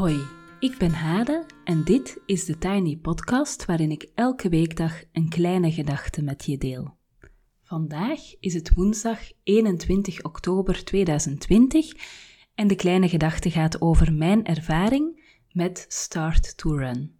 [0.00, 0.26] Hoi,
[0.60, 5.72] ik ben Hade en dit is de Tiny Podcast waarin ik elke weekdag een kleine
[5.72, 6.96] gedachte met je deel.
[7.62, 11.92] Vandaag is het woensdag 21 oktober 2020
[12.54, 17.16] en de kleine gedachte gaat over mijn ervaring met Start to Run.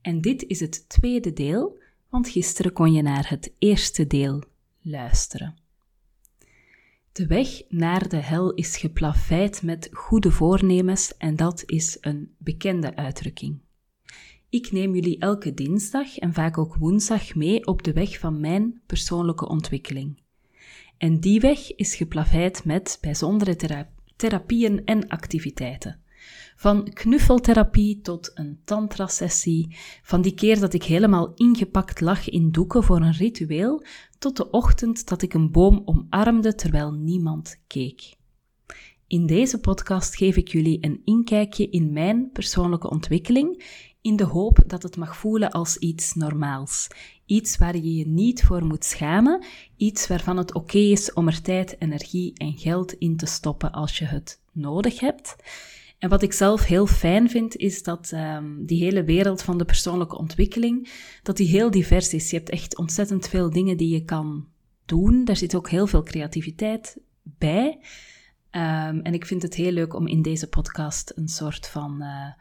[0.00, 4.42] En dit is het tweede deel, want gisteren kon je naar het eerste deel
[4.80, 5.65] luisteren.
[7.16, 12.96] De weg naar de hel is geplaveid met goede voornemens en dat is een bekende
[12.96, 13.60] uitdrukking.
[14.48, 18.80] Ik neem jullie elke dinsdag en vaak ook woensdag mee op de weg van mijn
[18.86, 20.20] persoonlijke ontwikkeling.
[20.98, 26.00] En die weg is geplaveid met bijzondere therapieën en activiteiten.
[26.56, 32.82] Van knuffeltherapie tot een tantra-sessie, van die keer dat ik helemaal ingepakt lag in doeken
[32.82, 33.84] voor een ritueel,
[34.26, 38.14] tot de ochtend dat ik een boom omarmde terwijl niemand keek.
[39.06, 43.64] In deze podcast geef ik jullie een inkijkje in mijn persoonlijke ontwikkeling,
[44.00, 46.88] in de hoop dat het mag voelen als iets normaals.
[47.26, 49.44] Iets waar je je niet voor moet schamen,
[49.76, 53.98] iets waarvan het oké is om er tijd, energie en geld in te stoppen als
[53.98, 55.36] je het nodig hebt.
[55.98, 59.64] En wat ik zelf heel fijn vind, is dat um, die hele wereld van de
[59.64, 60.88] persoonlijke ontwikkeling,
[61.22, 62.30] dat die heel divers is.
[62.30, 64.46] Je hebt echt ontzettend veel dingen die je kan
[64.84, 65.24] doen.
[65.24, 67.78] Daar zit ook heel veel creativiteit bij.
[68.50, 72.32] Um, en ik vind het heel leuk om in deze podcast een soort van uh,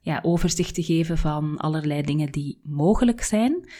[0.00, 3.70] ja, overzicht te geven van allerlei dingen die mogelijk zijn.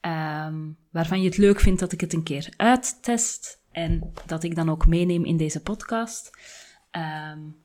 [0.00, 4.54] um, waarvan je het leuk vindt dat ik het een keer uittest, en dat ik
[4.54, 6.30] dan ook meeneem in deze podcast.
[7.32, 7.56] Um,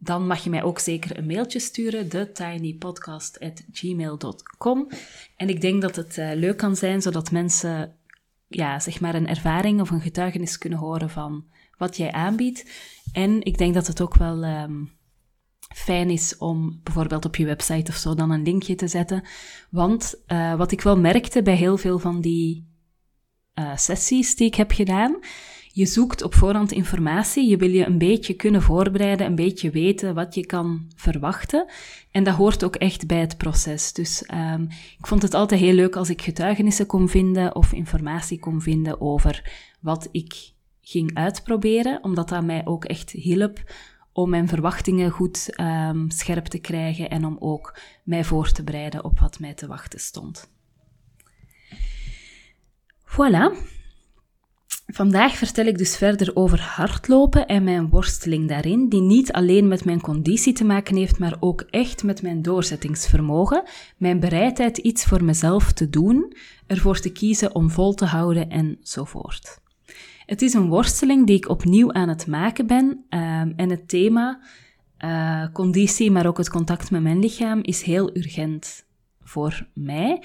[0.00, 4.88] dan mag je mij ook zeker een mailtje sturen, thetinypodcast.gmail.com.
[5.36, 7.96] En ik denk dat het uh, leuk kan zijn, zodat mensen
[8.48, 11.44] ja, zeg maar een ervaring of een getuigenis kunnen horen van
[11.76, 12.70] wat jij aanbiedt.
[13.12, 14.92] En ik denk dat het ook wel um,
[15.74, 19.24] fijn is om bijvoorbeeld op je website of zo dan een linkje te zetten.
[19.70, 22.67] Want uh, wat ik wel merkte bij heel veel van die
[23.58, 25.18] uh, sessies die ik heb gedaan.
[25.72, 30.14] Je zoekt op voorhand informatie, je wil je een beetje kunnen voorbereiden, een beetje weten
[30.14, 31.70] wat je kan verwachten.
[32.10, 33.92] En dat hoort ook echt bij het proces.
[33.92, 34.68] Dus um,
[34.98, 39.00] ik vond het altijd heel leuk als ik getuigenissen kon vinden of informatie kon vinden
[39.00, 43.62] over wat ik ging uitproberen, omdat dat mij ook echt hielp
[44.12, 49.04] om mijn verwachtingen goed um, scherp te krijgen en om ook mij voor te bereiden
[49.04, 50.50] op wat mij te wachten stond.
[53.10, 53.76] Voilà.
[54.86, 59.84] Vandaag vertel ik dus verder over hardlopen en mijn worsteling daarin, die niet alleen met
[59.84, 63.62] mijn conditie te maken heeft, maar ook echt met mijn doorzettingsvermogen,
[63.96, 66.36] mijn bereidheid iets voor mezelf te doen,
[66.66, 69.60] ervoor te kiezen om vol te houden enzovoort.
[70.26, 74.40] Het is een worsteling die ik opnieuw aan het maken ben um, en het thema
[75.04, 78.86] uh, conditie, maar ook het contact met mijn lichaam is heel urgent
[79.22, 80.22] voor mij.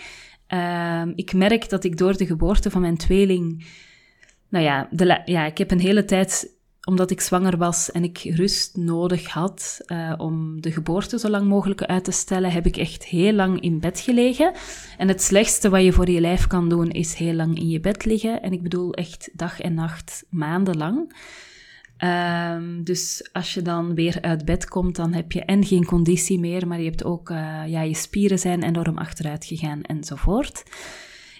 [0.53, 3.65] Uh, ik merk dat ik door de geboorte van mijn tweeling.
[4.49, 6.49] Nou ja, de, ja, ik heb een hele tijd,
[6.83, 11.47] omdat ik zwanger was en ik rust nodig had uh, om de geboorte zo lang
[11.47, 14.53] mogelijk uit te stellen, heb ik echt heel lang in bed gelegen.
[14.97, 17.79] En het slechtste wat je voor je lijf kan doen, is heel lang in je
[17.79, 18.41] bed liggen.
[18.41, 21.13] En ik bedoel echt dag en nacht, maandenlang.
[22.03, 26.39] Um, dus als je dan weer uit bed komt, dan heb je en geen conditie
[26.39, 30.63] meer, maar je hebt ook, uh, ja, je spieren zijn enorm achteruit gegaan enzovoort.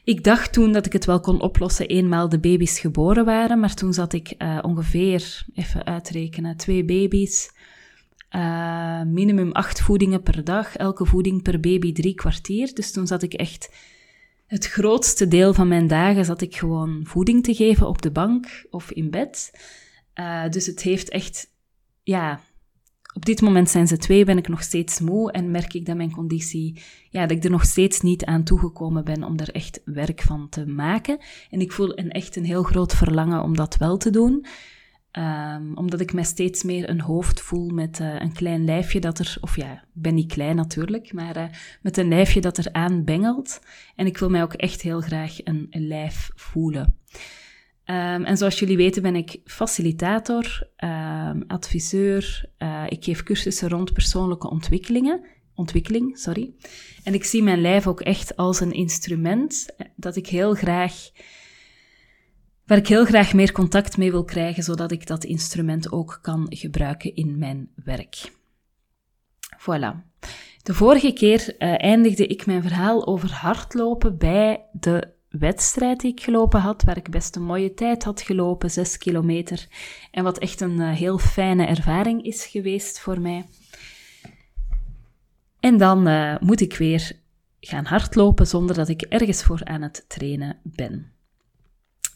[0.04, 3.74] Ik dacht toen dat ik het wel kon oplossen eenmaal de baby's geboren waren, maar
[3.74, 7.52] toen zat ik uh, ongeveer, even uitrekenen, twee baby's,
[8.36, 12.74] uh, minimum acht voedingen per dag, elke voeding per baby drie kwartier.
[12.74, 13.74] Dus toen zat ik echt
[14.48, 18.66] het grootste deel van mijn dagen zat ik gewoon voeding te geven op de bank
[18.70, 19.52] of in bed.
[20.20, 21.52] Uh, dus het heeft echt,
[22.04, 22.40] ja,
[23.14, 25.96] op dit moment zijn ze twee, ben ik nog steeds moe en merk ik dat
[25.96, 29.82] mijn conditie, ja, dat ik er nog steeds niet aan toegekomen ben om er echt
[29.86, 31.18] werk van te maken.
[31.50, 34.46] En ik voel een, echt een heel groot verlangen om dat wel te doen.
[35.18, 39.20] Um, omdat ik me steeds meer een hoofd voel met uh, een klein lijfje dat
[39.20, 41.46] er, of ja, ik ben niet klein natuurlijk, maar uh,
[41.82, 43.60] met een lijfje dat er aan bengelt.
[43.96, 46.98] En ik wil mij ook echt heel graag een, een lijf voelen.
[47.84, 52.46] Ehm, en zoals jullie weten ben ik facilitator, ehm, adviseur.
[52.60, 55.26] Uh, ik geef cursussen rond persoonlijke ontwikkelingen,
[55.56, 56.18] ontwikkeling.
[56.18, 56.54] Sorry.
[57.04, 61.10] En ik zie mijn lijf ook echt als een instrument eh, dat ik heel graag,
[62.66, 66.46] waar ik heel graag meer contact mee wil krijgen, zodat ik dat instrument ook kan
[66.50, 68.32] gebruiken in mijn werk.
[69.60, 70.12] Voilà.
[70.64, 76.22] De vorige keer uh, eindigde ik mijn verhaal over hardlopen bij de wedstrijd die ik
[76.22, 79.68] gelopen had, waar ik best een mooie tijd had gelopen, 6 kilometer.
[80.12, 83.46] En wat echt een uh, heel fijne ervaring is geweest voor mij.
[85.60, 87.12] En dan uh, moet ik weer
[87.60, 91.12] gaan hardlopen zonder dat ik ergens voor aan het trainen ben.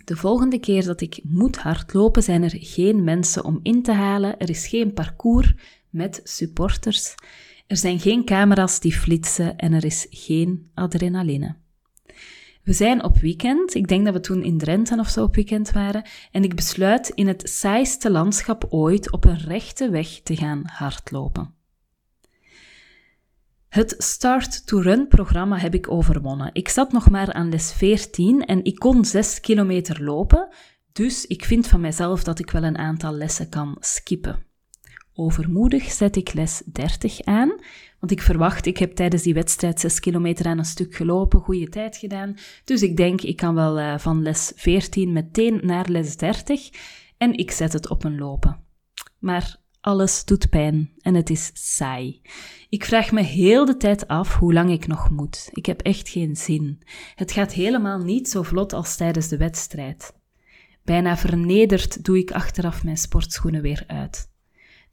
[0.06, 4.40] De volgende keer dat ik moet hardlopen, zijn er geen mensen om in te halen.
[4.40, 5.54] Er is geen parcours
[5.90, 7.16] met supporters.
[7.68, 11.56] Er zijn geen camera's die flitsen en er is geen adrenaline.
[12.68, 13.74] We zijn op weekend.
[13.74, 16.04] Ik denk dat we toen in Drenthe of zo op weekend waren.
[16.32, 21.54] En ik besluit in het saaiste landschap ooit op een rechte weg te gaan hardlopen.
[23.70, 26.50] Het Start to Run programma heb ik overwonnen.
[26.54, 30.48] Ik zat nog maar aan les 14 en ik kon 6 kilometer lopen.
[30.92, 34.46] Dus ik vind van mezelf dat ik wel een aantal lessen kan skippen.
[35.14, 37.52] Overmoedig zet ik les 30 aan,
[38.12, 41.98] ik verwacht, ik heb tijdens die wedstrijd 6 kilometer aan een stuk gelopen, goede tijd
[41.98, 42.36] gedaan.
[42.64, 46.70] Dus ik denk, ik kan wel uh, van les 14 meteen naar les 30
[47.18, 48.60] en ik zet het op een lopen.
[49.20, 52.22] Maar alles doet pijn en het is saai.
[52.70, 55.50] Ik vraag me heel de tijd af hoe lang ik nog moet.
[55.52, 56.82] Ik heb echt geen zin.
[57.16, 60.14] Het gaat helemaal niet zo vlot als tijdens de wedstrijd.
[60.84, 64.30] Bijna vernederd doe ik achteraf mijn sportschoenen weer uit.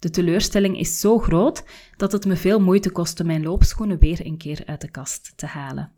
[0.04, 1.64] De teleurstelling is zo groot
[1.96, 5.46] dat het me veel moeite kostte mijn loopschoenen weer een keer uit de kast te
[5.46, 5.92] halen.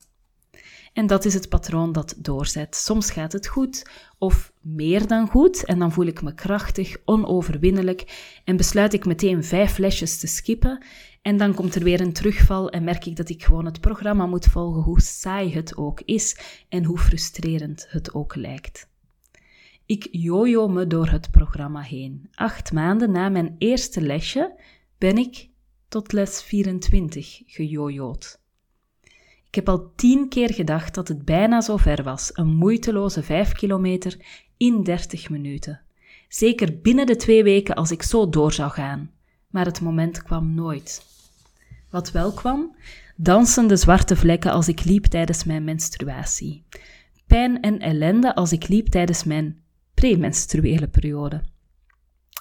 [0.93, 2.77] En dat is het patroon dat doorzet.
[2.77, 8.41] Soms gaat het goed, of meer dan goed, en dan voel ik me krachtig, onoverwinnelijk
[8.45, 10.85] en besluit ik meteen vijf flesjes te skippen.
[11.23, 14.27] En dan komt er weer een terugval en merk ik dat ik gewoon het programma
[14.27, 16.39] moet volgen, hoe saai het ook is
[16.69, 18.89] en hoe frustrerend het ook lijkt.
[19.87, 22.29] Ik jojo me door het programma heen.
[22.35, 24.61] Acht maanden na mijn eerste lesje
[24.99, 25.49] ben ik
[25.89, 28.41] tot les 24 gejojoed.
[29.49, 33.53] Ik heb al tien keer gedacht dat het bijna zo ver was, een moeiteloze 5
[33.53, 34.17] kilometer
[34.57, 35.81] in 30 minuten.
[36.29, 39.11] Zeker binnen de twee weken als ik zo door zou gaan.
[39.51, 41.07] Maar het moment kwam nooit.
[41.91, 42.77] Wat wel kwam?
[43.17, 46.65] Dansende zwarte vlekken als ik liep tijdens mijn menstruatie.
[47.27, 49.65] Pijn en ellende als ik liep tijdens mijn
[49.97, 51.43] premenstruele periode.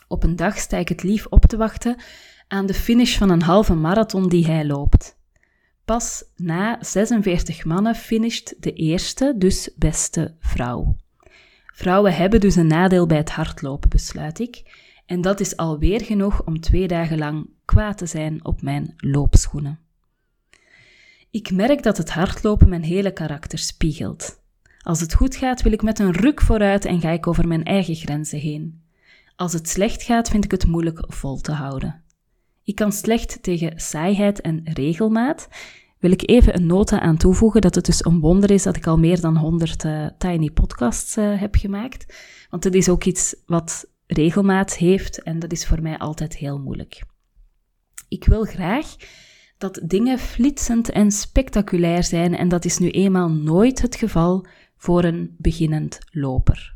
[0.07, 1.97] Op een dag sta ik het lief op te wachten
[2.47, 5.17] aan de finish van een halve marathon die hij loopt.
[5.85, 10.95] Pas na 46 mannen finisht de eerste, dus beste vrouw.
[11.65, 14.63] Vrouwen hebben dus een nadeel bij het hardlopen, besluit ik,
[15.05, 19.79] en dat is alweer genoeg om twee dagen lang kwaad te zijn op mijn loopschoenen.
[21.31, 24.43] Ik merk dat het hardlopen mijn hele karakter spiegelt.
[24.85, 27.63] Als het goed gaat, wil ik met een ruk vooruit en ga ik over mijn
[27.63, 28.81] eigen grenzen heen.
[29.35, 32.03] Als het slecht gaat, vind ik het moeilijk vol te houden.
[32.63, 35.47] Ik kan slecht tegen saaiheid en regelmaat.
[35.99, 38.87] Wil ik even een nota aan toevoegen dat het dus een wonder is dat ik
[38.87, 42.15] al meer dan 100 uh, eh, tiny podcasts uh, heb gemaakt.
[42.49, 46.59] Want het is ook iets wat regelmaat heeft en dat is voor mij altijd heel
[46.59, 47.03] moeilijk.
[48.07, 48.95] Ik wil graag
[49.57, 54.45] dat dingen flitsend en spectaculair zijn en dat is nu eenmaal nooit het geval
[54.77, 56.75] voor een beginnend loper.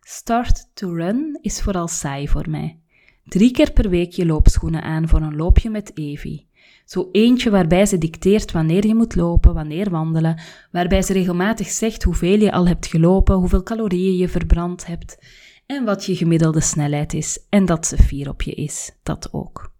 [0.00, 2.80] Start to run is vooral saai voor mij.
[3.24, 6.48] Drie keer per week je loopschoenen aan voor een loopje met Evie.
[6.84, 12.02] Zo eentje waarbij ze dicteert wanneer je moet lopen, wanneer wandelen, waarbij ze regelmatig zegt
[12.02, 15.18] hoeveel je al hebt gelopen, hoeveel calorieën je verbrand hebt
[15.66, 19.72] en wat je gemiddelde snelheid is en dat ze fier op je is, dat ook.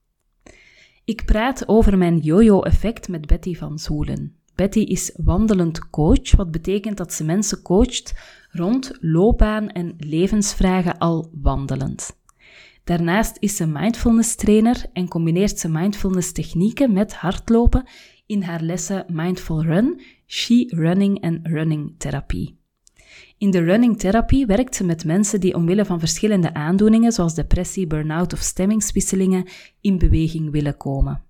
[1.04, 4.37] Ik praat over mijn yo-yo-effect met Betty van Zoelen.
[4.58, 8.14] Betty is wandelend coach, wat betekent dat ze mensen coacht
[8.50, 12.18] rond loopbaan en levensvragen al wandelend.
[12.84, 17.88] Daarnaast is ze mindfulness trainer en combineert ze mindfulness technieken met hardlopen
[18.26, 22.58] in haar lessen Mindful Run, She Running en Running Therapie.
[23.36, 27.86] In de running therapie werkt ze met mensen die omwille van verschillende aandoeningen zoals depressie,
[27.86, 29.48] burn-out of stemmingswisselingen
[29.80, 31.26] in beweging willen komen.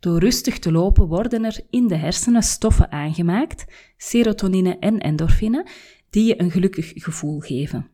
[0.00, 3.64] Door rustig te lopen worden er in de hersenen stoffen aangemaakt,
[3.96, 5.66] serotonine en endorfine,
[6.10, 7.90] die je een gelukkig gevoel geven.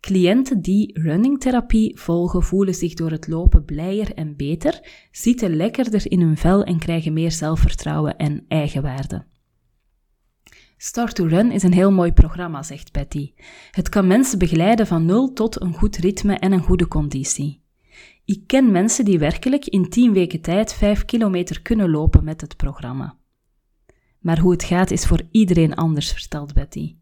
[0.00, 6.20] Cliënten die runningtherapie volgen voelen zich door het lopen blijer en beter, zitten lekkerder in
[6.20, 9.24] hun vel en krijgen meer zelfvertrouwen en eigenwaarde.
[10.76, 13.32] Start to Run is een heel mooi programma, zegt Betty.
[13.70, 17.62] Het kan mensen begeleiden van nul tot een goed ritme en een goede conditie.
[18.28, 22.56] Ik ken mensen die werkelijk in 10 weken tijd 5 kilometer kunnen lopen met het
[22.56, 23.16] programma.
[24.18, 26.96] Maar hoe het gaat is voor iedereen anders, vertelt Betty.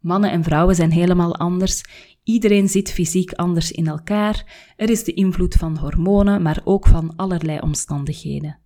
[0.00, 1.84] Mannen en vrouwen zijn helemaal anders.
[2.22, 4.44] Iedereen zit fysiek anders in elkaar.
[4.76, 8.58] Er is de invloed van hormonen, maar ook van allerlei omstandigheden.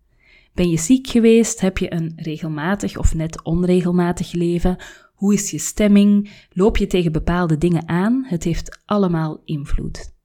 [0.55, 1.61] Ben je ziek geweest?
[1.61, 4.77] Heb je een regelmatig of net onregelmatig leven?
[5.15, 6.31] Hoe is je stemming?
[6.53, 8.25] Loop je tegen bepaalde dingen aan?
[8.27, 10.19] Het heeft allemaal invloed.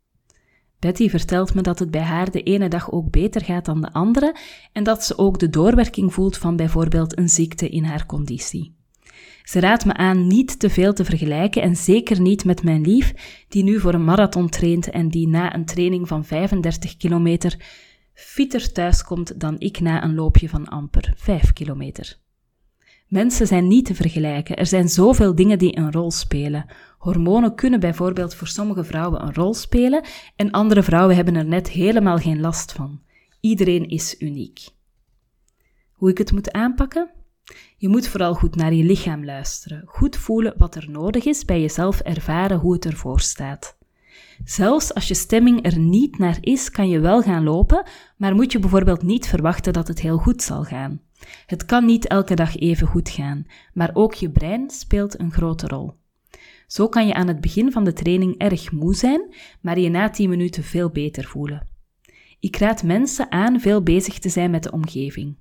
[0.86, 3.94] Betty vertelt me dat het bij haar de ene dag ook beter gaat dan de
[3.94, 4.36] andere
[4.72, 8.76] en dat ze ook de doorwerking voelt van bijvoorbeeld een ziekte in haar conditie.
[9.44, 13.14] Ze raadt me aan niet te veel te vergelijken en zeker niet met mijn lief,
[13.48, 17.58] die nu voor een marathon traint en die na een training van 35 kilometer
[18.14, 22.18] fitter thuiskomt dan ik na een loopje van amper 5 kilometer.
[23.08, 24.56] Mensen zijn niet te vergelijken.
[24.56, 26.66] Er zijn zoveel dingen die een rol spelen.
[27.06, 30.04] Hormonen kunnen bijvoorbeeld voor sommige vrouwen een rol spelen
[30.36, 33.02] en andere vrouwen hebben er net helemaal geen last van.
[33.40, 34.70] Iedereen is uniek.
[35.92, 37.12] Hoe ik het moet aanpakken?
[37.78, 41.62] Je moet vooral goed naar je lichaam luisteren, goed voelen wat er nodig is, bij
[41.62, 43.78] jezelf ervaren hoe het ervoor staat.
[44.44, 48.52] Zelfs als je stemming er niet naar is, kan je wel gaan lopen, maar moet
[48.52, 51.02] je bijvoorbeeld niet verwachten dat het heel goed zal gaan.
[51.46, 55.68] Het kan niet elke dag even goed gaan, maar ook je brein speelt een grote
[55.68, 56.04] rol.
[56.68, 60.10] Zo kan je aan het begin van de training erg moe zijn, maar je na
[60.10, 61.68] 10 minuten veel beter voelen.
[62.40, 65.38] Ik raad mensen aan veel bezig te zijn met de omgeving.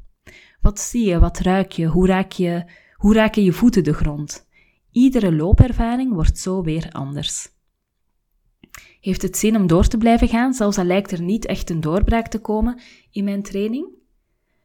[0.61, 2.65] Wat zie je, wat ruik je, hoe, raak je,
[2.95, 4.47] hoe raken je voeten de grond?
[4.91, 7.49] Iedere loopervaring wordt zo weer anders.
[9.01, 11.81] Heeft het zin om door te blijven gaan, zelfs al lijkt er niet echt een
[11.81, 13.87] doorbraak te komen in mijn training?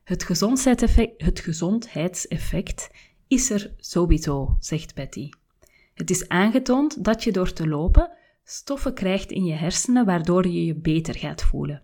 [0.03, 2.89] Het gezondheidseffect, het gezondheidseffect
[3.27, 5.29] is er sowieso, zegt Betty.
[5.99, 8.11] Het is aangetoond dat je door te lopen
[8.43, 11.81] stoffen krijgt in je hersenen waardoor je je beter gaat voelen.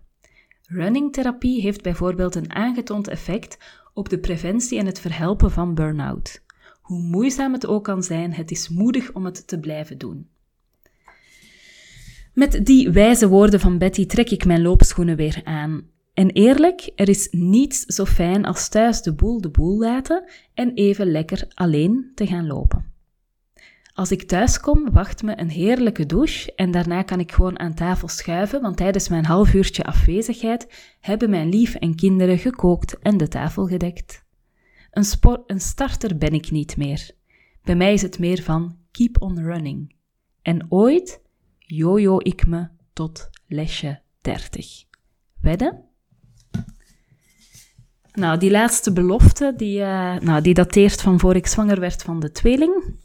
[0.62, 3.58] Runningtherapie heeft bijvoorbeeld een aangetoond effect
[3.94, 6.42] op de preventie en het verhelpen van burn-out.
[6.80, 10.28] Hoe moeizaam het ook kan zijn, het is moedig om het te blijven doen.
[12.34, 15.82] Met die wijze woorden van Betty trek ik mijn loopschoenen weer aan.
[16.14, 20.74] En eerlijk, er is niets zo fijn als thuis de boel de boel laten en
[20.74, 22.94] even lekker alleen te gaan lopen.
[23.96, 27.74] Als ik thuis kom, wacht me een heerlijke douche en daarna kan ik gewoon aan
[27.74, 33.16] tafel schuiven, want tijdens mijn half uurtje afwezigheid hebben mijn lief en kinderen gekookt en
[33.16, 34.24] de tafel gedekt.
[34.90, 35.04] Een,
[35.46, 37.10] een starter ben ik niet meer.
[37.62, 39.94] Bij mij is het meer van keep on running.
[40.42, 41.20] En ooit
[41.58, 44.84] jojo ik me tot lesje 30.
[45.40, 45.84] Wedden?
[48.12, 52.20] Nou, die laatste belofte, die, uh, nou, die dateert van voor ik zwanger werd van
[52.20, 53.04] de tweeling.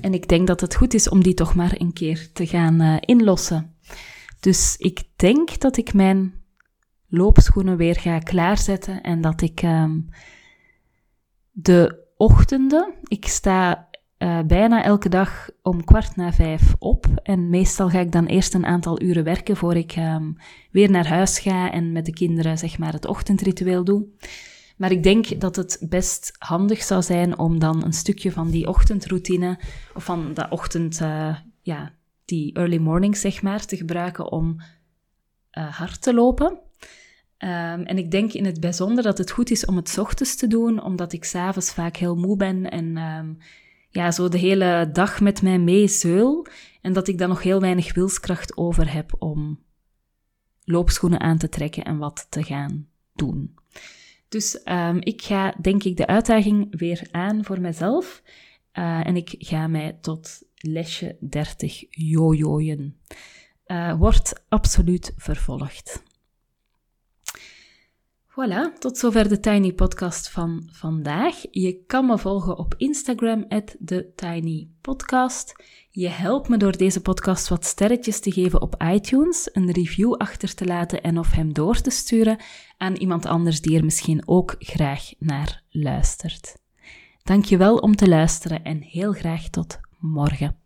[0.00, 2.82] En ik denk dat het goed is om die toch maar een keer te gaan
[2.82, 3.74] uh, inlossen.
[4.40, 6.34] Dus ik denk dat ik mijn
[7.08, 10.08] loopschoenen weer ga klaarzetten en dat ik um,
[11.50, 17.06] de ochtenden, ik sta uh, bijna elke dag om kwart na vijf op.
[17.22, 20.36] En meestal ga ik dan eerst een aantal uren werken voor ik um,
[20.70, 24.06] weer naar huis ga en met de kinderen zeg maar het ochtendritueel doe.
[24.82, 28.68] Maar ik denk dat het best handig zou zijn om dan een stukje van die
[28.68, 29.58] ochtendroutine,
[29.94, 34.60] of van de ochtend, uh, ja, die early morning zeg maar, te gebruiken om
[35.58, 36.46] uh, hard te lopen.
[36.48, 40.46] Um, en ik denk in het bijzonder dat het goed is om het ochtends te
[40.46, 43.38] doen, omdat ik s'avonds vaak heel moe ben en um,
[43.88, 46.46] ja, zo de hele dag met mij mee zeul.
[46.80, 49.62] En dat ik dan nog heel weinig wilskracht over heb om
[50.64, 53.60] loopschoenen aan te trekken en wat te gaan doen.
[54.32, 58.22] Dus um, ik ga, denk ik, de uitdaging weer aan voor mezelf.
[58.78, 62.96] Uh, en ik ga mij tot lesje 30 jojoen.
[63.66, 66.02] Uh, wordt absoluut vervolgd.
[68.32, 71.34] Voilà, tot zover de Tiny Podcast van vandaag.
[71.50, 73.48] Je kan me volgen op Instagram,
[73.84, 75.54] TheTinyPodcast.
[75.90, 80.54] Je helpt me door deze podcast wat sterretjes te geven op iTunes, een review achter
[80.54, 82.38] te laten en of hem door te sturen
[82.76, 86.56] aan iemand anders die er misschien ook graag naar luistert.
[87.22, 90.61] Dankjewel om te luisteren en heel graag tot morgen.